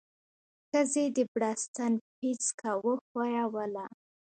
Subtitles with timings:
[0.69, 3.85] ښځې د بړستن پيڅکه وښويوله.